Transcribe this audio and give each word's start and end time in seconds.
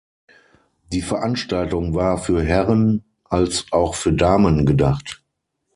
Die 0.91 1.03
Veranstaltung 1.03 1.93
war 1.93 2.17
für 2.17 2.41
Herren 2.41 3.03
als 3.25 3.67
auch 3.69 3.93
für 3.93 4.11
Damen 4.11 4.65
gedacht. 4.65 5.23